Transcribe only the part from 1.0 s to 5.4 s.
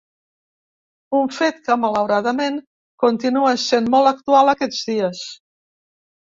Un fet que, malauradament, continua essent molt actual aquests dies.